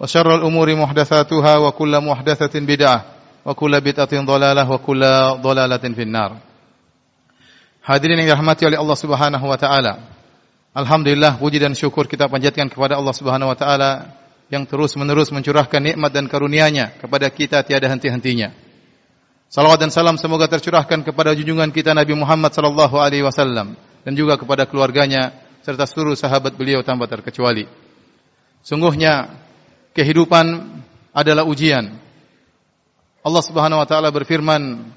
وشر 0.00 0.28
الأمور 0.34 0.68
محدثاتها 0.74 1.54
وكل 1.56 1.92
محدثة 2.00 2.54
بدعة 2.60 3.04
وكل 3.46 3.72
بدعة 3.80 4.14
ضلالة 4.14 4.70
وكل 4.70 5.02
ضلالة 5.40 5.84
في 5.94 6.02
النار 6.02 6.32
Hadirin 7.84 8.16
yang 8.16 8.32
dirahmati 8.32 8.64
oleh 8.64 8.80
Allah 8.80 8.96
Subhanahu 8.96 9.44
wa 9.44 9.60
taala. 9.60 10.00
Alhamdulillah 10.72 11.36
puji 11.36 11.60
dan 11.60 11.76
syukur 11.76 12.08
kita 12.08 12.32
panjatkan 12.32 12.72
kepada 12.72 12.96
Allah 12.96 13.12
Subhanahu 13.12 13.52
wa 13.52 13.58
taala 13.60 14.08
yang 14.48 14.64
terus-menerus 14.64 15.28
mencurahkan 15.28 15.92
nikmat 15.92 16.08
dan 16.08 16.24
karunia-Nya 16.24 16.96
kepada 16.96 17.28
kita 17.28 17.60
tiada 17.60 17.84
henti-hentinya. 17.92 18.56
Salawat 19.52 19.84
dan 19.84 19.92
salam 19.92 20.16
semoga 20.16 20.48
tercurahkan 20.48 21.04
kepada 21.04 21.36
junjungan 21.36 21.68
kita 21.76 21.92
Nabi 21.92 22.16
Muhammad 22.16 22.56
sallallahu 22.56 22.96
alaihi 22.96 23.20
wasallam 23.20 23.76
dan 24.00 24.12
juga 24.16 24.40
kepada 24.40 24.64
keluarganya 24.64 25.36
serta 25.60 25.84
seluruh 25.84 26.16
sahabat 26.16 26.56
beliau 26.56 26.80
tanpa 26.80 27.04
terkecuali. 27.04 27.68
Sungguhnya 28.64 29.28
kehidupan 29.93 30.45
adalah 31.13 31.45
ujian. 31.45 31.97
Allah 33.19 33.43
Subhanahu 33.43 33.83
wa 33.83 33.87
taala 33.87 34.09
berfirman, 34.09 34.89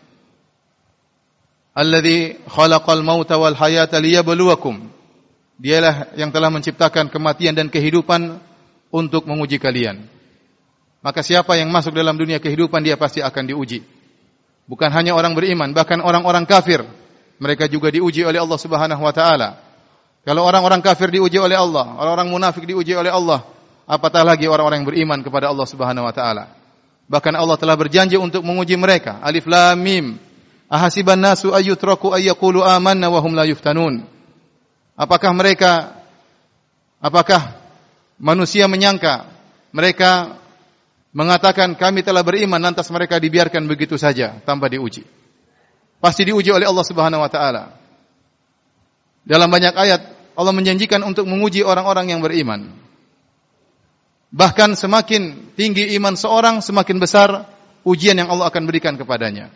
"Alladzi 1.75 2.39
khalaqal 2.47 3.03
mauta 3.03 3.37
wal 3.37 3.57
hayata 3.57 3.99
liyabluwakum." 3.99 4.91
Dialah 5.63 6.17
yang 6.19 6.35
telah 6.35 6.51
menciptakan 6.51 7.07
kematian 7.07 7.55
dan 7.55 7.71
kehidupan 7.71 8.41
untuk 8.91 9.31
menguji 9.31 9.63
kalian. 9.63 10.11
Maka 11.03 11.23
siapa 11.23 11.59
yang 11.59 11.71
masuk 11.71 11.95
dalam 11.95 12.15
dunia 12.15 12.39
kehidupan 12.39 12.83
dia 12.83 12.95
pasti 12.95 13.23
akan 13.23 13.51
diuji. 13.51 13.83
Bukan 14.67 14.91
hanya 14.95 15.19
orang 15.19 15.35
beriman, 15.35 15.75
bahkan 15.75 15.99
orang-orang 15.99 16.47
kafir 16.47 16.83
mereka 17.43 17.67
juga 17.67 17.91
diuji 17.91 18.23
oleh 18.23 18.39
Allah 18.39 18.59
Subhanahu 18.59 19.03
wa 19.03 19.11
taala. 19.11 19.59
Kalau 20.23 20.47
orang-orang 20.47 20.79
kafir 20.79 21.11
diuji 21.11 21.43
oleh 21.43 21.59
Allah, 21.59 21.99
orang-orang 21.99 22.31
munafik 22.31 22.63
diuji 22.63 22.95
oleh 22.95 23.11
Allah, 23.11 23.43
apatah 23.87 24.23
lagi 24.23 24.47
orang-orang 24.47 24.83
yang 24.83 24.89
beriman 24.89 25.21
kepada 25.21 25.51
Allah 25.51 25.67
Subhanahu 25.67 26.07
wa 26.07 26.15
taala. 26.15 26.53
Bahkan 27.11 27.35
Allah 27.37 27.57
telah 27.61 27.77
berjanji 27.77 28.17
untuk 28.17 28.41
menguji 28.47 28.79
mereka. 28.79 29.21
Alif 29.21 29.45
Lam 29.45 29.77
Mim. 29.79 30.07
Ahasiban 30.73 31.21
nasu 31.21 31.53
ayyutraku 31.53 32.17
ayyaqulu 32.17 32.65
amanna 32.65 33.13
wa 33.13 33.21
hum 33.21 33.37
la 33.37 33.45
yuftanun. 33.45 34.09
Apakah 34.97 35.37
mereka 35.37 36.01
apakah 36.97 37.61
manusia 38.17 38.65
menyangka 38.65 39.29
mereka 39.75 40.41
mengatakan 41.13 41.77
kami 41.77 42.01
telah 42.01 42.25
beriman 42.25 42.57
lantas 42.57 42.89
mereka 42.89 43.21
dibiarkan 43.21 43.69
begitu 43.69 44.01
saja 44.01 44.41
tanpa 44.49 44.73
diuji. 44.73 45.05
Pasti 46.01 46.25
diuji 46.25 46.49
oleh 46.49 46.65
Allah 46.65 46.87
Subhanahu 46.89 47.21
wa 47.21 47.31
taala. 47.31 47.77
Dalam 49.23 49.47
banyak 49.53 49.77
ayat 49.77 50.01
Allah 50.33 50.55
menjanjikan 50.57 51.05
untuk 51.05 51.29
menguji 51.29 51.61
orang-orang 51.63 52.17
yang 52.17 52.21
beriman. 52.25 52.82
Bahkan 54.33 54.81
semakin 54.81 55.53
tinggi 55.53 55.93
iman 56.01 56.17
seorang, 56.17 56.65
semakin 56.65 56.97
besar 56.97 57.45
ujian 57.85 58.17
yang 58.17 58.33
Allah 58.33 58.49
akan 58.49 58.65
berikan 58.65 58.97
kepadanya. 58.97 59.53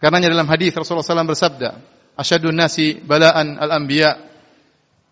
Karenanya 0.00 0.32
dalam 0.32 0.48
hadis 0.48 0.72
Rasulullah 0.72 1.04
SAW 1.04 1.28
bersabda, 1.28 1.70
"Asyadun 2.16 2.56
nasi 2.56 2.96
bala'an 2.96 3.60
al-anbiya, 3.60 4.16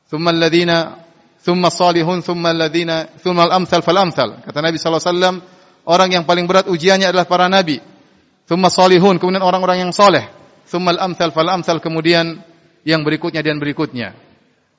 thumma 0.08 0.32
alladhina 0.32 1.04
thumma 1.44 1.68
salihun, 1.68 2.24
thumma 2.24 2.56
alladhina 2.56 3.12
thumma 3.20 3.52
al-amthal 3.52 3.84
fal-amthal." 3.84 4.40
Kata 4.40 4.64
Nabi 4.64 4.80
SAW, 4.80 5.44
orang 5.84 6.08
yang 6.16 6.24
paling 6.24 6.48
berat 6.48 6.64
ujiannya 6.64 7.12
adalah 7.12 7.28
para 7.28 7.52
nabi. 7.52 7.84
Thumma 8.48 8.72
salihun, 8.72 9.20
kemudian 9.20 9.44
orang-orang 9.44 9.88
yang 9.88 9.92
soleh. 9.92 10.24
Thumma 10.64 10.96
al-amthal 10.96 11.36
fal-amthal, 11.36 11.84
kemudian 11.84 12.40
yang 12.84 13.04
berikutnya 13.04 13.44
dan 13.44 13.60
berikutnya. 13.60 14.16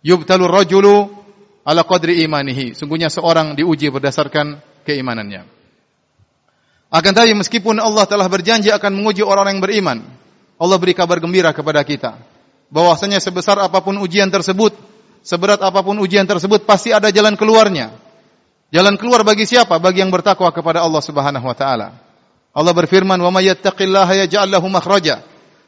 Yubtalur 0.05 0.49
rajulu 0.49 1.24
ala 1.65 1.81
qadri 1.81 2.21
imanihi. 2.23 2.77
Sungguhnya 2.77 3.09
seorang 3.09 3.57
diuji 3.57 3.89
berdasarkan 3.89 4.61
keimanannya. 4.85 5.49
Akan 6.93 7.11
tetapi 7.11 7.33
meskipun 7.35 7.81
Allah 7.81 8.05
telah 8.05 8.29
berjanji 8.29 8.69
akan 8.71 8.93
menguji 8.93 9.25
orang-orang 9.25 9.59
yang 9.59 9.65
beriman, 9.65 9.97
Allah 10.55 10.77
beri 10.79 10.93
kabar 10.95 11.19
gembira 11.19 11.51
kepada 11.51 11.83
kita 11.83 12.15
bahwasanya 12.69 13.19
sebesar 13.19 13.59
apa 13.59 13.81
pun 13.81 13.97
ujian 13.99 14.29
tersebut, 14.29 14.71
seberat 15.25 15.59
apa 15.59 15.81
pun 15.81 15.97
ujian 15.99 16.23
tersebut 16.23 16.63
pasti 16.63 16.93
ada 16.93 17.11
jalan 17.11 17.35
keluarnya. 17.35 17.91
Jalan 18.73 18.97
keluar 18.97 19.21
bagi 19.21 19.45
siapa? 19.45 19.77
Bagi 19.77 20.01
yang 20.01 20.11
bertakwa 20.11 20.49
kepada 20.49 20.81
Allah 20.83 21.01
Subhanahu 21.01 21.45
wa 21.45 21.55
taala. 21.55 21.87
Allah 22.55 22.73
berfirman, 22.73 23.19
"Wa 23.19 23.31
may 23.31 23.51
yattaqillaha 23.51 24.25
yaj'al 24.25 24.47
lahu 24.47 24.67
makhraja." 24.71 25.21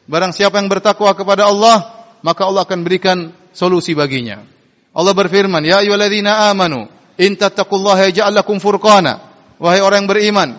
Barang 0.08 0.32
siapa 0.32 0.60
yang 0.60 0.72
bertakwa 0.72 1.12
kepada 1.12 1.52
Allah, 1.52 2.08
maka 2.24 2.48
Allah 2.48 2.64
akan 2.64 2.80
berikan 2.88 3.36
solusi 3.52 3.92
baginya. 3.92 4.57
Allah 4.98 5.14
berfirman, 5.14 5.62
"Ya 5.62 5.86
ayyuhalladzina 5.86 6.50
amanu, 6.50 6.90
in 7.22 7.38
tattaqullaha 7.38 8.10
yaj'al 8.10 8.34
lakum 8.34 8.58
furqana." 8.58 9.22
Wahai 9.62 9.86
orang 9.86 10.06
yang 10.06 10.10
beriman, 10.10 10.50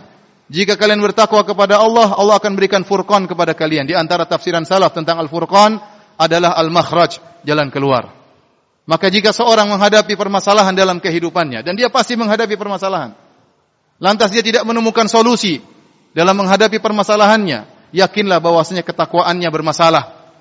jika 0.47 0.79
kalian 0.79 1.03
bertakwa 1.03 1.43
kepada 1.43 1.83
Allah, 1.83 2.15
Allah 2.15 2.39
akan 2.39 2.55
berikan 2.55 2.87
furqan 2.87 3.27
kepada 3.27 3.53
kalian. 3.59 3.85
Di 3.85 3.99
antara 3.99 4.25
tafsiran 4.31 4.63
salaf 4.63 4.95
tentang 4.95 5.19
al-furqan 5.19 5.77
adalah 6.17 6.55
al-makhraj, 6.55 7.43
jalan 7.43 7.69
keluar. 7.69 8.15
Maka 8.89 9.13
jika 9.13 9.37
seorang 9.37 9.69
menghadapi 9.69 10.17
permasalahan 10.17 10.73
dalam 10.73 10.97
kehidupannya 10.97 11.61
dan 11.61 11.77
dia 11.77 11.93
pasti 11.93 12.17
menghadapi 12.17 12.57
permasalahan, 12.57 13.13
lantas 14.01 14.33
dia 14.33 14.41
tidak 14.41 14.65
menemukan 14.65 15.05
solusi 15.05 15.61
dalam 16.17 16.33
menghadapi 16.41 16.81
permasalahannya, 16.81 17.93
yakinlah 17.93 18.41
bahwasanya 18.41 18.81
ketakwaannya 18.87 19.49
bermasalah. 19.53 20.33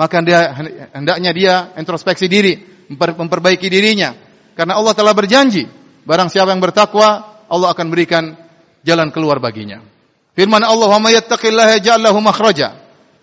Maka 0.00 0.16
dia 0.24 0.56
hendaknya 0.96 1.30
dia 1.36 1.54
introspeksi 1.76 2.24
diri, 2.24 2.56
memperbaiki 2.90 3.70
dirinya. 3.70 4.14
Karena 4.58 4.76
Allah 4.76 4.92
telah 4.92 5.14
berjanji, 5.14 5.70
barang 6.04 6.28
siapa 6.28 6.50
yang 6.50 6.62
bertakwa, 6.62 7.40
Allah 7.46 7.68
akan 7.70 7.86
berikan 7.88 8.34
jalan 8.82 9.14
keluar 9.14 9.38
baginya. 9.38 9.80
Firman 10.34 10.62
Allah, 10.62 10.88
"Wa 10.90 10.98
may 10.98 11.14
yattaqillaha 11.18 11.78
yaj'al 11.78 12.02
lahu 12.02 12.18
makhraja." 12.22 12.74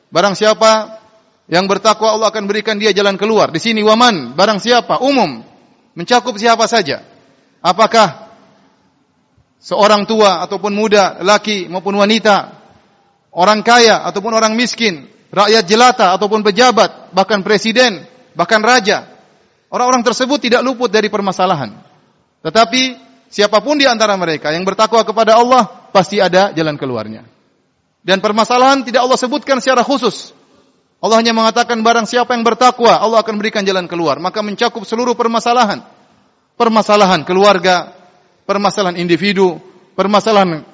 Barang 0.07 0.39
siapa 0.39 0.99
yang 1.51 1.67
bertakwa, 1.67 2.15
Allah 2.15 2.31
akan 2.31 2.47
berikan 2.47 2.79
dia 2.79 2.95
jalan 2.95 3.19
keluar. 3.19 3.51
Di 3.51 3.59
sini 3.59 3.83
waman, 3.83 4.35
barang 4.35 4.59
siapa, 4.59 5.03
umum, 5.03 5.43
mencakup 5.95 6.35
siapa 6.39 6.67
saja. 6.67 7.03
Apakah 7.59 8.31
seorang 9.59 10.07
tua 10.07 10.43
ataupun 10.47 10.71
muda, 10.71 11.19
laki 11.23 11.67
maupun 11.67 11.97
wanita, 11.99 12.55
orang 13.35 13.63
kaya 13.65 14.05
ataupun 14.07 14.31
orang 14.31 14.53
miskin, 14.55 15.07
rakyat 15.33 15.63
jelata 15.67 16.15
ataupun 16.15 16.45
pejabat, 16.45 17.11
bahkan 17.11 17.43
presiden, 17.43 18.05
bahkan 18.37 18.61
raja. 18.63 19.16
Orang-orang 19.67 20.03
tersebut 20.03 20.39
tidak 20.39 20.63
luput 20.63 20.87
dari 20.87 21.11
permasalahan. 21.11 21.75
Tetapi 22.39 22.81
siapa 23.27 23.59
pun 23.59 23.75
di 23.75 23.83
antara 23.83 24.15
mereka 24.15 24.55
yang 24.55 24.63
bertakwa 24.63 25.03
kepada 25.03 25.35
Allah 25.35 25.91
pasti 25.91 26.23
ada 26.23 26.55
jalan 26.55 26.79
keluarnya. 26.79 27.27
Dan 28.07 28.23
permasalahan 28.23 28.87
tidak 28.87 29.03
Allah 29.03 29.19
sebutkan 29.19 29.59
secara 29.59 29.83
khusus. 29.83 30.31
Allah 31.03 31.19
hanya 31.19 31.35
mengatakan 31.35 31.83
barang 31.83 32.07
siapa 32.07 32.33
yang 32.33 32.47
bertakwa, 32.47 32.95
Allah 32.95 33.19
akan 33.21 33.35
berikan 33.35 33.67
jalan 33.67 33.85
keluar. 33.85 34.17
Maka 34.17 34.39
mencakup 34.39 34.87
seluruh 34.87 35.13
permasalahan. 35.13 35.83
Permasalahan 36.57 37.21
keluarga, 37.27 37.93
permasalahan 38.47 38.97
individu, 38.97 39.61
permasalahan 39.93 40.65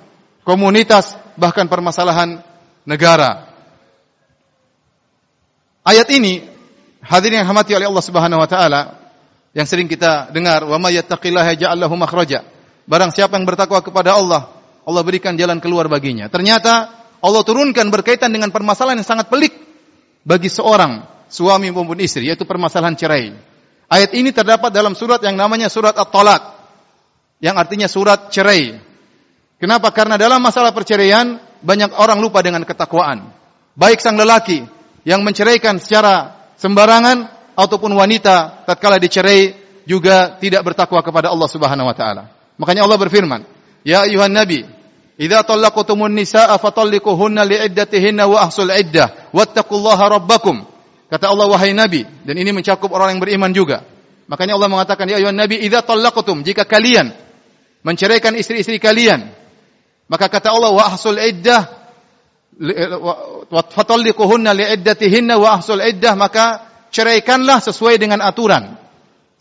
komunitas, 0.45 1.18
bahkan 1.35 1.68
permasalahan 1.68 2.39
negara. 2.85 3.51
Ayat 5.83 6.07
ini 6.15 6.52
hadirin 7.03 7.44
yang 7.44 7.47
hamati 7.47 7.75
oleh 7.75 7.88
Allah 7.88 8.05
Subhanahu 8.05 8.39
wa 8.39 8.50
taala 8.50 8.81
yang 9.53 9.67
sering 9.69 9.85
kita 9.85 10.33
dengar 10.33 10.65
wa 10.65 10.79
may 10.81 10.97
yattaqillaha 10.97 11.75
lahu 11.77 11.95
makhraja. 12.00 12.41
Barang 12.83 13.13
siapa 13.13 13.38
yang 13.39 13.47
bertakwa 13.47 13.79
kepada 13.79 14.17
Allah, 14.17 14.50
Allah 14.83 15.01
berikan 15.05 15.38
jalan 15.38 15.63
keluar 15.63 15.88
baginya. 15.88 16.27
Ternyata 16.27 16.91
Allah 17.23 17.41
turunkan 17.47 17.88
berkaitan 17.88 18.33
dengan 18.33 18.51
permasalahan 18.51 19.00
yang 19.00 19.07
sangat 19.07 19.31
pelik 19.31 19.55
bagi 20.27 20.51
seorang 20.51 21.07
suami 21.31 21.71
maupun 21.71 22.00
istri 22.03 22.27
yaitu 22.27 22.44
permasalahan 22.44 22.97
cerai. 23.00 23.31
Ayat 23.88 24.11
ini 24.17 24.33
terdapat 24.33 24.73
dalam 24.73 24.97
surat 24.97 25.21
yang 25.23 25.38
namanya 25.38 25.69
surat 25.69 25.95
At-Talaq 25.95 26.41
yang 27.39 27.56
artinya 27.56 27.88
surat 27.88 28.31
cerai. 28.33 28.79
Kenapa? 29.61 29.95
Karena 29.95 30.19
dalam 30.19 30.44
masalah 30.44 30.75
perceraian 30.75 31.39
banyak 31.63 31.95
orang 31.95 32.19
lupa 32.19 32.44
dengan 32.44 32.67
ketakwaan. 32.67 33.31
Baik 33.79 34.03
sang 34.03 34.19
lelaki 34.19 34.67
yang 35.07 35.23
menceraikan 35.23 35.79
secara 35.79 36.43
sembarangan 36.63 37.27
ataupun 37.60 37.92
wanita 37.92 38.63
tatkala 38.63 38.95
dicerai 38.95 39.51
juga 39.83 40.39
tidak 40.39 40.63
bertakwa 40.63 41.04
kepada 41.04 41.27
Allah 41.27 41.50
Subhanahu 41.51 41.92
wa 41.92 41.95
taala. 41.95 42.31
Makanya 42.56 42.88
Allah 42.88 42.95
berfirman, 42.95 43.44
Ya 43.83 44.07
ayuhan 44.07 44.31
nabi, 44.31 44.63
idza 45.19 45.44
talaqtumun 45.44 46.15
nisaa 46.15 46.56
fatalliquhunna 46.56 47.44
li'iddatihinna 47.44 48.24
wa 48.24 48.48
ahsul 48.48 48.71
iddah 48.71 49.36
wattaqullaha 49.36 50.24
rabbakum. 50.24 50.63
Kata 51.12 51.30
Allah 51.30 51.51
wahai 51.51 51.75
nabi 51.75 52.07
dan 52.24 52.39
ini 52.39 52.56
mencakup 52.56 52.88
orang 52.95 53.19
yang 53.19 53.21
beriman 53.21 53.51
juga. 53.51 53.83
Makanya 54.31 54.56
Allah 54.56 54.71
mengatakan 54.71 55.04
ya 55.12 55.19
ayuhan 55.19 55.36
nabi 55.36 55.59
idza 55.59 55.83
talaqtum 55.83 56.48
jika 56.48 56.63
kalian 56.63 57.12
menceraikan 57.83 58.31
istri-istri 58.39 58.80
kalian 58.80 59.27
maka 60.07 60.31
kata 60.31 60.56
Allah 60.56 60.71
wa 60.71 60.83
ahsul 60.88 61.19
iddah 61.19 61.82
fatalliquhunna 63.50 64.51
li'iddatihinna 64.53 65.35
wa 65.39 65.57
ahsul 65.57 65.81
iddah 65.81 66.13
maka 66.13 66.45
ceraikanlah 66.94 67.59
sesuai 67.59 67.97
dengan 67.97 68.21
aturan. 68.21 68.77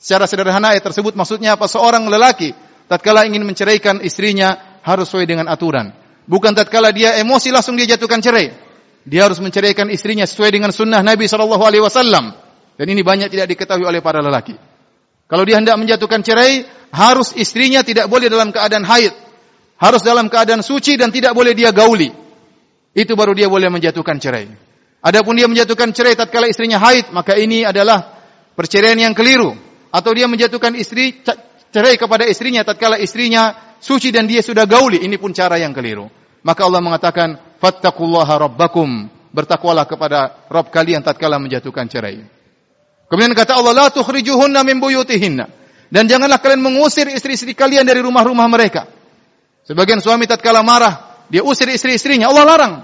Secara 0.01 0.27
sederhana 0.27 0.75
ayat 0.75 0.83
tersebut 0.83 1.15
maksudnya 1.15 1.55
apa? 1.55 1.71
Seorang 1.71 2.09
lelaki 2.09 2.51
tatkala 2.91 3.29
ingin 3.29 3.47
menceraikan 3.47 4.03
istrinya 4.03 4.81
harus 4.83 5.07
sesuai 5.07 5.29
dengan 5.29 5.47
aturan. 5.47 5.95
Bukan 6.27 6.57
tatkala 6.57 6.91
dia 6.91 7.19
emosi 7.21 7.55
langsung 7.55 7.79
dia 7.79 7.87
jatuhkan 7.95 8.19
cerai. 8.19 8.51
Dia 9.03 9.27
harus 9.27 9.43
menceraikan 9.43 9.91
istrinya 9.91 10.23
sesuai 10.23 10.55
dengan 10.55 10.71
sunnah 10.71 11.03
Nabi 11.03 11.27
Shallallahu 11.27 11.63
Alaihi 11.63 11.83
Wasallam. 11.83 12.35
Dan 12.79 12.87
ini 12.89 13.03
banyak 13.03 13.29
tidak 13.29 13.51
diketahui 13.51 13.85
oleh 13.85 13.99
para 13.99 14.23
lelaki. 14.23 14.55
Kalau 15.27 15.43
dia 15.43 15.59
hendak 15.59 15.75
menjatuhkan 15.79 16.23
cerai, 16.23 16.63
harus 16.95 17.35
istrinya 17.35 17.83
tidak 17.83 18.07
boleh 18.07 18.31
dalam 18.31 18.55
keadaan 18.55 18.87
haid. 18.87 19.15
Harus 19.83 20.07
dalam 20.07 20.31
keadaan 20.31 20.63
suci 20.63 20.95
dan 20.95 21.11
tidak 21.11 21.35
boleh 21.35 21.59
dia 21.59 21.75
gauli. 21.75 22.15
Itu 22.93 23.17
baru 23.17 23.33
dia 23.33 23.49
boleh 23.49 23.73
menjatuhkan 23.73 24.21
cerai. 24.21 24.53
Adapun 25.03 25.35
dia 25.35 25.49
menjatuhkan 25.49 25.91
cerai 25.91 26.15
tatkala 26.15 26.47
istrinya 26.47 26.79
haid, 26.79 27.11
maka 27.11 27.35
ini 27.35 27.65
adalah 27.65 28.23
perceraian 28.55 28.97
yang 29.01 29.17
keliru. 29.17 29.57
Atau 29.91 30.13
dia 30.15 30.29
menjatuhkan 30.29 30.77
istri 30.77 31.25
cerai 31.73 31.97
kepada 31.97 32.29
istrinya 32.29 32.63
tatkala 32.63 33.01
istrinya 33.01 33.75
suci 33.81 34.15
dan 34.15 34.29
dia 34.29 34.45
sudah 34.45 34.69
gauli, 34.69 35.03
ini 35.03 35.17
pun 35.19 35.35
cara 35.35 35.59
yang 35.59 35.75
keliru. 35.75 36.07
Maka 36.45 36.69
Allah 36.69 36.81
mengatakan, 36.85 37.59
"Fattaqullaha 37.59 38.47
rabbakum." 38.47 39.11
Bertakwalah 39.33 39.89
kepada 39.89 40.45
Rabb 40.53 40.69
kalian 40.69 41.01
tatkala 41.01 41.41
menjatuhkan 41.41 41.89
cerai. 41.89 42.21
Kemudian 43.09 43.33
kata 43.33 43.57
Allah, 43.57 43.73
"La 43.73 43.87
tukhrijuhunna 43.89 44.61
min 44.61 44.77
buyutihinna." 44.77 45.49
Dan 45.93 46.05
janganlah 46.09 46.41
kalian 46.41 46.61
mengusir 46.61 47.09
istri-istri 47.09 47.57
kalian 47.57 47.85
dari 47.85 48.05
rumah-rumah 48.05 48.49
mereka. 48.49 48.89
Sebagian 49.65 50.01
suami 50.01 50.25
tatkala 50.25 50.65
marah, 50.65 51.12
dia 51.33 51.41
usir 51.41 51.65
istri-istrinya, 51.73 52.29
Allah 52.29 52.45
larang. 52.45 52.75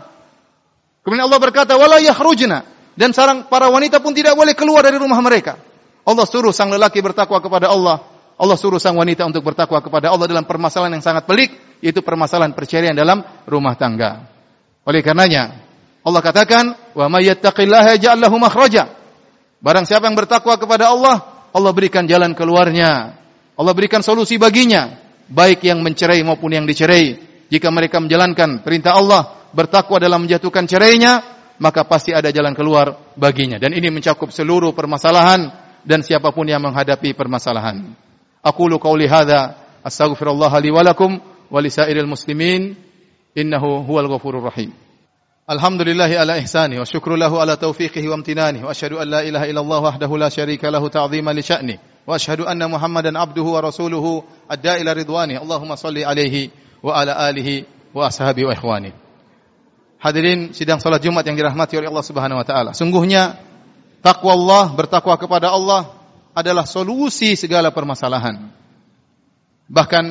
Kemudian 1.05 1.29
Allah 1.29 1.41
berkata, 1.41 1.77
"Wala 1.77 2.01
yakhrujna." 2.01 2.65
Dan 2.97 3.13
sarang 3.13 3.47
para 3.47 3.69
wanita 3.69 4.01
pun 4.01 4.17
tidak 4.17 4.33
boleh 4.35 4.57
keluar 4.57 4.83
dari 4.83 4.97
rumah 4.97 5.21
mereka. 5.21 5.61
Allah 6.09 6.25
suruh 6.25 6.57
sang 6.57 6.73
lelaki 6.73 7.05
bertakwa 7.05 7.39
kepada 7.39 7.69
Allah 7.69 8.01
Allah 8.39 8.55
suruh 8.55 8.79
sang 8.79 8.95
wanita 8.95 9.27
untuk 9.27 9.43
bertakwa 9.43 9.83
kepada 9.83 10.15
Allah 10.15 10.31
dalam 10.31 10.47
permasalahan 10.47 10.95
yang 10.95 11.03
sangat 11.03 11.27
pelik, 11.27 11.51
yaitu 11.83 12.07
permasalahan 12.07 12.55
perceraian 12.55 12.95
dalam 12.95 13.27
rumah 13.51 13.75
tangga. 13.75 14.31
Oleh 14.87 15.03
karenanya, 15.03 15.59
Allah 16.07 16.23
katakan, 16.23 16.65
"Wa 16.95 17.11
may 17.11 17.27
yattaqillaha 17.27 18.31
makhraja." 18.39 18.95
Barang 19.59 19.83
siapa 19.91 20.07
yang 20.07 20.15
bertakwa 20.15 20.55
kepada 20.55 20.95
Allah, 20.95 21.51
Allah 21.51 21.73
berikan 21.75 22.07
jalan 22.07 22.31
keluarnya. 22.39 23.19
Allah 23.59 23.75
berikan 23.75 24.07
solusi 24.07 24.39
baginya, 24.39 25.03
baik 25.27 25.67
yang 25.67 25.83
mencerai 25.83 26.23
maupun 26.23 26.55
yang 26.55 26.63
dicerai. 26.63 27.19
Jika 27.49 27.73
mereka 27.73 28.01
menjalankan 28.01 28.61
perintah 28.61 28.97
Allah, 28.97 29.49
bertakwa 29.53 29.97
dalam 29.97 30.25
menjatuhkan 30.29 30.69
cerainya, 30.69 31.25
maka 31.59 31.85
pasti 31.85 32.15
ada 32.15 32.29
jalan 32.31 32.55
keluar 32.55 33.15
baginya. 33.17 33.57
Dan 33.57 33.75
ini 33.75 33.89
mencakup 33.89 34.31
seluruh 34.31 34.73
permasalahan 34.73 35.51
dan 35.83 36.05
siapa 36.05 36.31
pun 36.31 36.47
yang 36.47 36.63
menghadapi 36.63 37.17
permasalahan. 37.17 37.97
Aku 38.45 38.71
lu 38.71 38.79
qauli 38.79 39.11
hadza 39.11 39.59
astaghfirullah 39.83 40.53
li 40.63 40.71
wa 40.71 40.83
lakum 40.85 41.19
muslimin 41.51 42.77
innahu 43.35 43.83
huwal 43.89 44.09
ghafurur 44.09 44.45
rahim. 44.45 44.71
Alhamdulillahi 45.49 46.21
ala 46.21 46.37
ihsani 46.45 46.77
wa 46.77 46.85
syukrulahu 46.85 47.41
ala 47.41 47.57
taufiqihi 47.57 48.05
wa 48.05 48.21
amtinani 48.21 48.61
wa 48.61 48.69
asyhadu 48.69 49.01
an 49.01 49.09
la 49.09 49.21
ilaha 49.25 49.49
illallah 49.49 49.81
wahdahu 49.81 50.21
la 50.21 50.29
syarika 50.29 50.69
lahu 50.69 50.93
ta'ziman 50.93 51.33
li 51.33 51.41
sya'ni 51.41 51.81
wa 52.05 52.21
asyhadu 52.21 52.45
anna 52.45 52.69
Muhammadan 52.69 53.17
abduhu 53.17 53.57
wa 53.57 53.65
rasuluhu 53.65 54.21
adda 54.45 54.77
ila 54.77 54.93
ridwani 54.93 55.41
Allahumma 55.41 55.81
salli 55.81 56.05
alaihi 56.05 56.53
wa 56.83 56.93
ala 56.95 57.15
alihi 57.19 57.67
wa 57.95 58.07
ashabi 58.07 58.47
wa 58.47 58.53
ikhwani. 58.55 58.93
Hadirin 59.99 60.55
sidang 60.55 60.79
salat 60.79 61.03
Jumat 61.03 61.27
yang 61.27 61.35
dirahmati 61.35 61.75
oleh 61.75 61.91
Allah 61.91 62.07
Subhanahu 62.07 62.39
wa 62.39 62.47
taala. 62.47 62.71
Sungguhnya 62.71 63.35
takwa 63.99 64.31
Allah, 64.35 64.65
bertakwa 64.71 65.19
kepada 65.19 65.51
Allah 65.51 65.91
adalah 66.39 66.63
solusi 66.71 67.35
segala 67.35 67.75
permasalahan. 67.75 68.47
Bahkan 69.67 70.05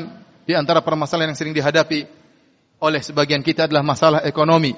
di 0.44 0.54
antara 0.54 0.84
permasalahan 0.84 1.32
yang 1.32 1.40
sering 1.40 1.56
dihadapi 1.56 2.04
oleh 2.84 3.02
sebagian 3.02 3.42
kita 3.42 3.66
adalah 3.66 3.82
masalah 3.82 4.20
ekonomi, 4.28 4.76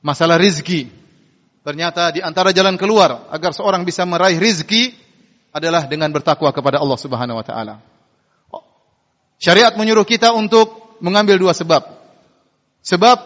masalah 0.00 0.40
rizki. 0.40 0.88
Ternyata 1.62 2.10
di 2.10 2.24
antara 2.24 2.50
jalan 2.50 2.74
keluar 2.74 3.30
agar 3.30 3.54
seorang 3.54 3.86
bisa 3.86 4.02
meraih 4.02 4.40
rizki 4.40 4.96
adalah 5.52 5.86
dengan 5.86 6.08
bertakwa 6.10 6.50
kepada 6.50 6.80
Allah 6.80 6.98
Subhanahu 6.98 7.38
wa 7.38 7.44
taala. 7.46 7.74
Syariat 9.38 9.76
menyuruh 9.76 10.08
kita 10.08 10.32
untuk 10.32 10.81
mengambil 11.02 11.36
dua 11.42 11.52
sebab. 11.52 11.82
Sebab 12.86 13.18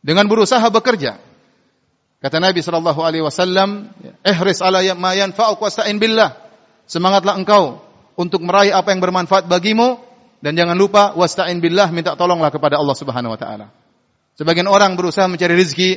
dengan 0.00 0.26
berusaha 0.26 0.64
bekerja, 0.72 1.20
Kata 2.22 2.38
Nabi 2.38 2.62
sallallahu 2.62 3.02
alaihi 3.02 3.26
wasallam, 3.26 3.90
"Ihris 4.22 4.62
ala 4.62 4.78
ma 4.94 5.10
yanfa'uk 5.10 5.58
wasta'in 5.58 5.98
billah." 5.98 6.38
Semangatlah 6.86 7.34
engkau 7.34 7.82
untuk 8.14 8.46
meraih 8.46 8.70
apa 8.70 8.94
yang 8.94 9.02
bermanfaat 9.02 9.50
bagimu 9.50 9.98
dan 10.38 10.54
jangan 10.54 10.78
lupa 10.78 11.18
wasta'in 11.18 11.58
billah, 11.58 11.90
minta 11.90 12.14
tolonglah 12.14 12.54
kepada 12.54 12.78
Allah 12.78 12.94
Subhanahu 12.94 13.34
wa 13.34 13.38
taala. 13.42 13.74
Sebagian 14.38 14.70
orang 14.70 14.94
berusaha 14.94 15.26
mencari 15.26 15.58
rezeki 15.58 15.90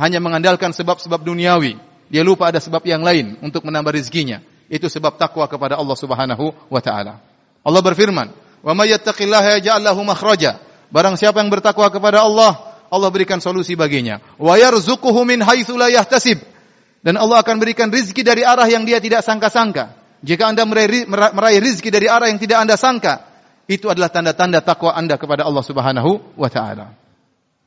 hanya 0.00 0.24
mengandalkan 0.24 0.72
sebab-sebab 0.72 1.20
duniawi. 1.20 1.76
Dia 2.08 2.24
lupa 2.24 2.48
ada 2.48 2.64
sebab 2.64 2.80
yang 2.88 3.04
lain 3.04 3.36
untuk 3.44 3.68
menambah 3.68 3.92
rezekinya. 3.92 4.40
Itu 4.72 4.88
sebab 4.88 5.20
takwa 5.20 5.44
kepada 5.52 5.76
Allah 5.76 5.96
Subhanahu 6.00 6.72
wa 6.72 6.80
taala. 6.80 7.20
Allah 7.60 7.82
berfirman, 7.84 8.32
"Wa 8.62 8.72
may 8.74 8.90
yattaqillaha 8.92 9.58
yaj'al 9.60 9.82
lahu 9.82 10.02
makhraja." 10.02 10.58
Barang 10.88 11.20
siapa 11.20 11.44
yang 11.44 11.52
bertakwa 11.52 11.88
kepada 11.92 12.24
Allah, 12.24 12.56
Allah 12.88 13.08
berikan 13.12 13.38
solusi 13.38 13.76
baginya. 13.76 14.20
Wa 14.40 14.56
yarzuquhu 14.56 15.20
min 15.28 15.44
haitsu 15.44 15.76
la 15.76 15.92
yahtasib. 15.92 16.40
Dan 17.04 17.20
Allah 17.20 17.44
akan 17.44 17.56
berikan 17.62 17.92
rizki 17.92 18.24
dari 18.26 18.42
arah 18.42 18.66
yang 18.66 18.82
dia 18.82 18.98
tidak 18.98 19.22
sangka-sangka. 19.22 19.94
Jika 20.24 20.50
Anda 20.50 20.66
meraih, 20.66 21.06
meraih 21.08 21.62
rizki 21.62 21.94
dari 21.94 22.10
arah 22.10 22.26
yang 22.26 22.42
tidak 22.42 22.58
Anda 22.58 22.74
sangka, 22.74 23.22
itu 23.70 23.86
adalah 23.86 24.10
tanda-tanda 24.10 24.58
takwa 24.64 24.96
Anda 24.96 25.14
kepada 25.14 25.46
Allah 25.46 25.62
Subhanahu 25.62 26.34
wa 26.34 26.48
taala. 26.50 26.96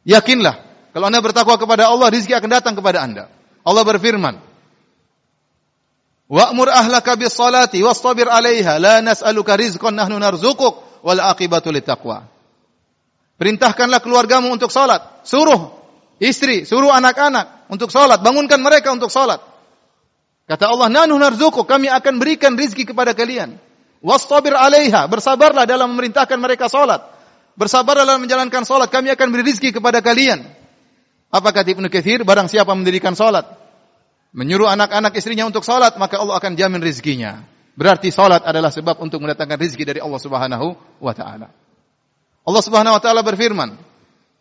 Yakinlah, 0.04 0.56
kalau 0.92 1.08
Anda 1.08 1.24
bertakwa 1.24 1.56
kepada 1.56 1.88
Allah, 1.88 2.12
rizki 2.12 2.36
akan 2.36 2.50
datang 2.52 2.74
kepada 2.76 3.06
Anda. 3.06 3.32
Allah 3.64 3.84
berfirman, 3.88 4.51
Wa'mur 6.32 6.72
ahlaka 6.72 7.20
bis 7.20 7.36
salati 7.36 7.84
wastabir 7.84 8.32
'alaiha 8.32 8.80
la 8.80 9.04
nas'aluka 9.04 9.60
rizqan 9.60 9.92
nahnu 9.92 10.16
narzuquk 10.16 11.04
wal 11.04 11.20
aqibatu 11.20 11.76
littaqwa. 11.76 12.24
Perintahkanlah 13.36 14.00
keluargamu 14.00 14.48
untuk 14.48 14.72
salat. 14.72 15.04
Suruh 15.28 15.76
istri, 16.24 16.64
suruh 16.64 16.88
anak-anak 16.94 17.68
untuk 17.68 17.92
salat. 17.92 18.24
Bangunkan 18.24 18.64
mereka 18.64 18.96
untuk 18.96 19.12
salat. 19.12 19.44
Kata 20.48 20.72
Allah, 20.72 20.88
Nanu 20.88 21.20
narzuku, 21.20 21.68
kami 21.68 21.92
akan 21.92 22.22
berikan 22.22 22.56
rizki 22.56 22.88
kepada 22.88 23.12
kalian. 23.12 23.60
Wastabir 24.00 24.56
alaiha, 24.56 25.12
bersabarlah 25.12 25.68
dalam 25.68 25.92
memerintahkan 25.96 26.38
mereka 26.40 26.72
salat. 26.72 27.02
Bersabarlah 27.60 28.08
dalam 28.08 28.24
menjalankan 28.24 28.64
salat, 28.64 28.88
kami 28.88 29.12
akan 29.12 29.28
beri 29.36 29.44
rizki 29.52 29.76
kepada 29.76 30.00
kalian. 30.00 30.48
Apa 31.28 31.50
kata 31.52 31.76
Ibnu 31.76 31.92
Katsir? 31.92 32.24
Barang 32.24 32.48
siapa 32.52 32.72
mendirikan 32.76 33.16
salat, 33.16 33.48
menyuruh 34.32 34.68
anak-anak 34.72 35.12
istrinya 35.16 35.48
untuk 35.48 35.64
salat, 35.68 35.96
maka 36.00 36.20
Allah 36.20 36.40
akan 36.40 36.56
jamin 36.56 36.80
rizkinya. 36.80 37.44
Berarti 37.76 38.12
salat 38.12 38.44
adalah 38.44 38.72
sebab 38.72 39.00
untuk 39.00 39.24
mendatangkan 39.24 39.60
rizki 39.60 39.88
dari 39.88 40.04
Allah 40.04 40.20
Subhanahu 40.20 40.76
wa 41.00 41.14
taala. 41.16 41.48
Allah 42.44 42.64
Subhanahu 42.64 42.96
wa 42.96 43.02
taala 43.02 43.22
berfirman, 43.24 43.76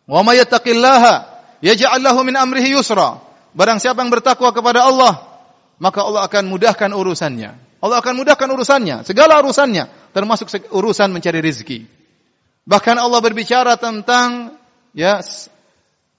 "Wa 0.07 0.19
may 0.23 0.39
yattaqillaha 0.43 1.13
yaj'al 1.63 2.03
lahu 2.03 2.23
min 2.27 2.35
amrihi 2.35 2.75
yusra." 2.75 3.23
Barang 3.51 3.79
siapa 3.83 3.99
yang 3.99 4.11
bertakwa 4.11 4.51
kepada 4.55 4.87
Allah, 4.87 5.27
maka 5.79 6.03
Allah 6.07 6.23
akan 6.27 6.43
mudahkan 6.47 6.91
urusannya. 6.91 7.51
Allah 7.81 7.97
akan 7.97 8.13
mudahkan 8.13 8.45
urusannya, 8.45 9.03
segala 9.03 9.41
urusannya, 9.41 10.13
termasuk 10.13 10.47
urusan 10.69 11.09
mencari 11.09 11.41
rezeki. 11.41 11.79
Bahkan 12.61 12.95
Allah 13.01 13.19
berbicara 13.19 13.73
tentang 13.75 14.53
ya 14.93 15.17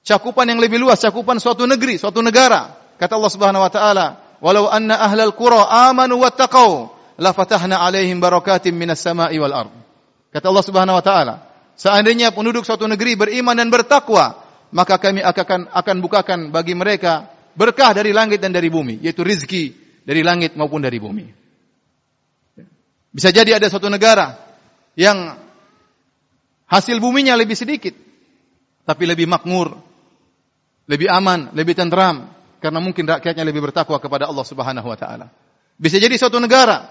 cakupan 0.03 0.51
yang 0.51 0.59
lebih 0.59 0.83
luas, 0.83 0.99
cakupan 0.99 1.39
suatu 1.39 1.65
negeri, 1.71 2.03
suatu 2.03 2.19
negara. 2.19 2.82
Kata 2.99 3.17
Allah 3.17 3.33
Subhanahu 3.33 3.63
wa 3.63 3.73
taala, 3.73 4.07
"Walau 4.43 4.69
anna 4.69 4.99
ahlal 4.99 5.33
qura 5.37 5.91
amanu 5.91 6.21
wattaqau, 6.21 6.93
la 7.21 7.31
fatahna 7.33 7.81
'alaihim 7.83 8.19
barakatim 8.19 8.75
minas 8.75 9.01
sama'i 9.01 9.39
wal 9.39 9.55
ard." 9.55 9.73
Kata 10.33 10.49
Allah 10.49 10.65
Subhanahu 10.65 10.99
wa 10.99 11.05
taala, 11.05 11.35
Seandainya 11.73 12.31
penduduk 12.31 12.69
suatu 12.69 12.85
negeri 12.85 13.17
beriman 13.17 13.57
dan 13.57 13.73
bertakwa, 13.73 14.37
maka 14.71 15.01
kami 15.01 15.25
akan 15.25 15.73
akan 15.73 15.97
bukakan 15.99 16.39
bagi 16.53 16.77
mereka 16.77 17.33
berkah 17.57 17.97
dari 17.97 18.13
langit 18.13 18.39
dan 18.39 18.53
dari 18.53 18.69
bumi, 18.69 19.01
yaitu 19.01 19.25
rizki 19.25 19.73
dari 20.05 20.21
langit 20.21 20.55
maupun 20.55 20.85
dari 20.85 21.01
bumi. 21.01 21.27
Bisa 23.13 23.29
jadi 23.29 23.61
ada 23.61 23.69
suatu 23.69 23.89
negara 23.93 24.37
yang 24.97 25.41
Hasil 26.73 27.05
buminya 27.05 27.37
lebih 27.37 27.53
sedikit, 27.53 27.93
tapi 28.89 29.05
lebih 29.05 29.29
makmur, 29.29 29.77
lebih 30.89 31.05
aman, 31.05 31.53
lebih 31.53 31.77
tentram 31.77 32.32
karena 32.63 32.79
mungkin 32.79 33.05
rakyatnya 33.05 33.43
lebih 33.43 33.67
bertakwa 33.67 33.99
kepada 33.99 34.31
Allah 34.31 34.47
Subhanahu 34.47 34.87
wa 34.87 34.95
taala. 34.95 35.27
Bisa 35.75 35.99
jadi 35.99 36.15
suatu 36.15 36.39
negara 36.39 36.87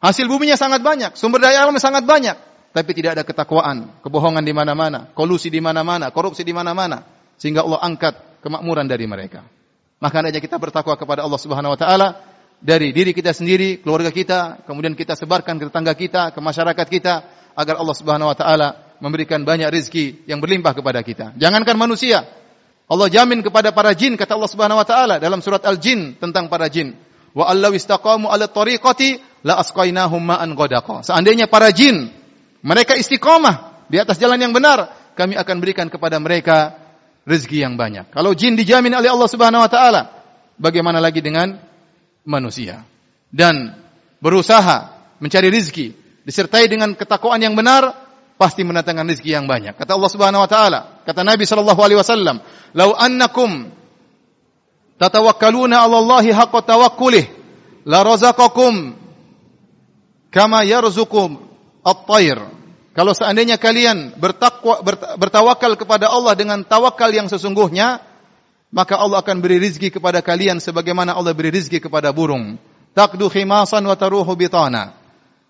hasil 0.00 0.24
buminya 0.24 0.56
sangat 0.56 0.80
banyak, 0.80 1.12
sumber 1.20 1.44
daya 1.44 1.60
alamnya 1.60 1.84
sangat 1.84 2.08
banyak, 2.08 2.36
tapi 2.72 2.90
tidak 2.96 3.20
ada 3.20 3.22
ketakwaan, 3.28 4.00
kebohongan 4.00 4.40
di 4.40 4.56
mana-mana, 4.56 5.12
kolusi 5.12 5.52
di 5.52 5.60
mana-mana, 5.60 6.08
korupsi 6.08 6.40
di 6.40 6.56
mana-mana, 6.56 7.04
sehingga 7.36 7.60
Allah 7.60 7.84
angkat 7.84 8.40
kemakmuran 8.40 8.88
dari 8.88 9.04
mereka. 9.04 9.44
Maka 10.00 10.20
hendaknya 10.20 10.40
kita 10.40 10.56
bertakwa 10.56 10.96
kepada 10.96 11.24
Allah 11.24 11.40
Subhanahu 11.40 11.76
wa 11.76 11.78
taala 11.80 12.08
dari 12.60 12.92
diri 12.96 13.12
kita 13.12 13.36
sendiri, 13.36 13.84
keluarga 13.84 14.08
kita, 14.08 14.64
kemudian 14.64 14.96
kita 14.96 15.12
sebarkan 15.12 15.60
ke 15.60 15.68
tetangga 15.68 15.92
kita, 15.92 16.22
ke 16.32 16.40
masyarakat 16.40 16.86
kita 16.88 17.14
agar 17.56 17.74
Allah 17.80 17.96
Subhanahu 17.96 18.32
wa 18.32 18.36
taala 18.36 18.68
memberikan 19.00 19.44
banyak 19.44 19.68
rezeki 19.68 20.28
yang 20.28 20.40
berlimpah 20.40 20.72
kepada 20.72 21.00
kita. 21.04 21.36
Jangankan 21.36 21.76
manusia. 21.76 22.24
Allah 22.86 23.08
jamin 23.10 23.42
kepada 23.42 23.74
para 23.74 23.90
jin 23.98 24.14
kata 24.14 24.38
Allah 24.38 24.50
Subhanahu 24.50 24.78
wa 24.78 24.86
taala 24.86 25.18
dalam 25.18 25.42
surat 25.42 25.58
Al-Jin 25.66 26.14
tentang 26.22 26.46
para 26.46 26.70
jin. 26.70 26.94
Wa 27.34 27.50
allau 27.50 27.74
istaqamu 27.74 28.30
ala 28.30 28.46
tariqati 28.46 29.42
la 29.42 29.58
asqainahum 29.58 30.22
ma'an 30.22 30.54
ghadaqa. 30.54 31.02
Seandainya 31.02 31.50
para 31.50 31.74
jin 31.74 32.14
mereka 32.62 32.94
istiqomah 32.94 33.86
di 33.90 33.98
atas 33.98 34.22
jalan 34.22 34.38
yang 34.38 34.54
benar, 34.54 34.94
kami 35.18 35.34
akan 35.34 35.56
berikan 35.58 35.90
kepada 35.90 36.22
mereka 36.22 36.78
rezeki 37.26 37.66
yang 37.66 37.74
banyak. 37.74 38.06
Kalau 38.14 38.32
jin 38.38 38.54
dijamin 38.54 38.94
oleh 38.94 39.10
Allah 39.10 39.28
Subhanahu 39.28 39.66
wa 39.66 39.70
taala, 39.70 40.02
bagaimana 40.54 41.02
lagi 41.02 41.18
dengan 41.18 41.58
manusia? 42.22 42.86
Dan 43.34 43.74
berusaha 44.22 44.94
mencari 45.18 45.50
rezeki 45.50 45.86
disertai 46.22 46.70
dengan 46.70 46.94
ketakwaan 46.94 47.42
yang 47.42 47.58
benar, 47.58 48.05
pasti 48.36 48.62
mendatangkan 48.62 49.08
rezeki 49.08 49.32
yang 49.32 49.48
banyak. 49.48 49.74
Kata 49.76 49.96
Allah 49.96 50.10
Subhanahu 50.12 50.44
wa 50.44 50.50
taala, 50.50 50.80
kata 51.04 51.24
Nabi 51.24 51.48
sallallahu 51.48 51.80
alaihi 51.80 51.98
wasallam, 52.00 52.44
"Lau 52.76 52.92
annakum 52.92 53.72
tatawakkaluna 55.00 55.80
'ala 55.80 55.96
Allahi 56.00 56.30
haqqa 56.32 56.60
tawakkulih, 56.64 57.24
la 57.88 58.04
razaqakum 58.04 58.94
kama 60.28 60.64
yarzuqum 60.68 61.40
at-tayr." 61.84 62.38
Kalau 62.96 63.12
seandainya 63.12 63.60
kalian 63.60 64.16
bertakwa 64.16 64.80
bertawakal 65.20 65.76
kepada 65.76 66.08
Allah 66.08 66.32
dengan 66.32 66.64
tawakal 66.64 67.12
yang 67.12 67.28
sesungguhnya, 67.28 68.00
maka 68.72 68.96
Allah 68.96 69.20
akan 69.20 69.36
beri 69.44 69.60
rizki 69.60 69.92
kepada 69.92 70.24
kalian 70.24 70.60
sebagaimana 70.64 71.12
Allah 71.12 71.36
beri 71.36 71.52
rizki 71.52 71.76
kepada 71.76 72.08
burung. 72.12 72.56
Takdu 72.96 73.28
khimasan 73.28 73.84
wa 73.84 73.92
taruhu 73.92 74.32
bitana. 74.32 74.96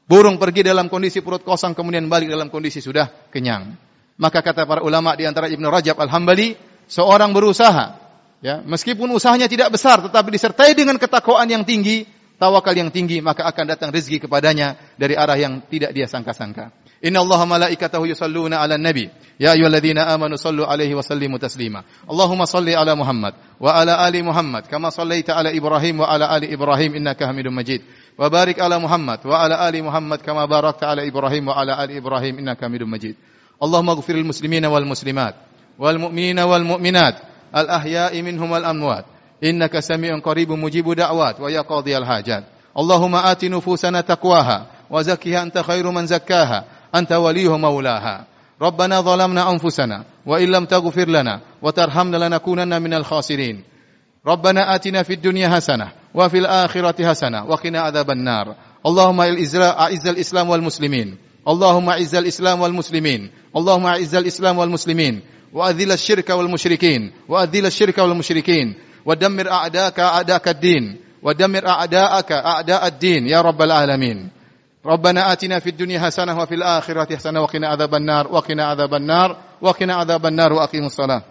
Burung 0.06 0.38
pergi 0.38 0.62
dalam 0.62 0.86
kondisi 0.86 1.18
perut 1.18 1.42
kosong 1.42 1.74
kemudian 1.74 2.06
balik 2.06 2.30
dalam 2.30 2.46
kondisi 2.46 2.78
sudah 2.78 3.10
kenyang. 3.34 3.74
Maka 4.16 4.38
kata 4.38 4.62
para 4.62 4.80
ulama 4.86 5.12
di 5.18 5.26
antara 5.26 5.50
Ibnu 5.50 5.66
Rajab 5.66 5.98
Al-Hambali, 5.98 6.54
seorang 6.86 7.34
berusaha 7.34 7.98
ya, 8.38 8.62
meskipun 8.62 9.10
usahanya 9.10 9.50
tidak 9.50 9.74
besar 9.74 9.98
tetapi 10.06 10.30
disertai 10.30 10.78
dengan 10.78 10.94
ketakwaan 10.96 11.50
yang 11.50 11.66
tinggi, 11.66 12.06
tawakal 12.38 12.72
yang 12.72 12.94
tinggi, 12.94 13.18
maka 13.18 13.44
akan 13.50 13.66
datang 13.66 13.90
rezeki 13.90 14.30
kepadanya 14.30 14.78
dari 14.94 15.18
arah 15.18 15.34
yang 15.34 15.58
tidak 15.66 15.90
dia 15.90 16.06
sangka-sangka. 16.06 16.70
Inna 17.02 17.20
Allah 17.20 17.46
malaikatahu 17.46 18.06
yusalluna 18.06 18.60
ala 18.60 18.78
nabi. 18.78 19.10
Ya 19.38 19.52
ayyuhalladzina 19.52 20.08
amanu 20.08 20.38
sallu 20.38 20.64
alaihi 20.64 20.94
wa 20.94 21.02
sallimu 21.02 21.38
taslima. 21.38 21.84
Allahumma 22.08 22.46
salli 22.46 22.74
ala 22.74 22.96
Muhammad 22.96 23.34
wa 23.60 23.74
ala 23.74 24.00
ali 24.00 24.22
Muhammad 24.22 24.64
kama 24.64 24.88
sallaita 24.90 25.36
ala 25.36 25.52
Ibrahim 25.52 26.00
wa 26.00 26.08
ala 26.08 26.30
ali 26.32 26.48
Ibrahim 26.48 26.96
innaka 26.96 27.26
Hamidum 27.28 27.52
Majid. 27.52 27.84
Wa 28.16 28.30
barik 28.32 28.56
ala 28.58 28.80
Muhammad 28.80 29.20
wa 29.24 29.44
ala 29.44 29.60
ali 29.60 29.82
Muhammad 29.84 30.24
kama 30.24 30.46
barakta 30.48 30.88
ala 30.88 31.04
Ibrahim 31.04 31.52
wa 31.52 31.60
ala 31.60 31.76
ali 31.76 32.00
Ibrahim 32.00 32.38
innaka 32.40 32.64
Hamidum 32.64 32.88
Majid. 32.88 33.16
Allahumma 33.60 33.92
ighfir 33.92 34.16
lil 34.16 34.24
muslimina 34.24 34.72
wal 34.72 34.88
muslimat 34.88 35.36
wal 35.76 36.00
mu'minina 36.00 36.48
wal 36.48 36.64
mu'minat 36.64 37.20
al 37.52 37.68
ahya'i 37.68 38.24
minhum 38.24 38.48
wal 38.48 38.64
amwat. 38.64 39.04
Innaka 39.44 39.84
sami'un 39.84 40.24
qaribun 40.24 40.56
mujibu 40.56 40.96
da'wat 40.96 41.36
wa 41.44 41.52
أنت 46.98 47.12
وليه 47.12 47.56
مولاها. 47.56 48.26
ربنا 48.62 49.00
ظلمنا 49.00 49.50
أنفسنا 49.50 50.04
وإن 50.26 50.48
لم 50.48 50.64
تغفر 50.64 51.08
لنا 51.08 51.40
وترحمنا 51.62 52.16
لنكونن 52.16 52.82
من 52.82 52.94
الخاسرين. 52.94 53.64
ربنا 54.26 54.74
آتنا 54.74 55.02
في 55.02 55.12
الدنيا 55.12 55.48
حسنة 55.48 55.92
وفي 56.14 56.38
الآخرة 56.38 57.08
حسنة 57.08 57.44
وقنا 57.44 57.80
عذاب 57.80 58.10
النار. 58.10 58.54
اللهم 58.86 59.20
أعز 59.20 60.06
الإسلام 60.06 60.48
والمسلمين. 60.48 61.16
اللهم 61.48 61.90
أعز 61.90 62.14
الإسلام 62.14 62.60
والمسلمين. 62.60 63.30
اللهم 63.56 63.86
أعز 63.86 64.14
الإسلام 64.14 64.58
والمسلمين. 64.58 65.20
وأذل 65.52 65.92
الشرك 65.92 66.30
والمشركين. 66.30 67.12
وأذل 67.28 67.66
الشرك 67.66 67.98
والمشركين. 67.98 68.74
ودمر 69.06 69.50
أعداءك 69.50 70.00
أعداءك 70.00 70.48
الدين. 70.48 70.96
ودمر 71.22 71.68
أعداءك 71.68 72.32
أعداء 72.32 72.86
الدين 72.86 73.28
يا 73.28 73.40
رب 73.40 73.62
العالمين. 73.62 74.30
ربنا 74.86 75.32
آتنا 75.32 75.58
في 75.58 75.70
الدنيا 75.70 76.00
حسنة 76.00 76.38
وفي 76.38 76.54
الآخرة 76.54 77.16
حسنة 77.16 77.40
وقنا 77.42 77.68
عذاب 77.68 77.94
النار 77.94 78.32
وقنا 78.32 78.64
عذاب 78.64 78.94
النار 78.94 79.36
وقنا 79.62 79.94
عذاب 79.94 80.26
النار 80.26 80.52
وأقيموا 80.52 80.86
الصلاة. 80.86 81.22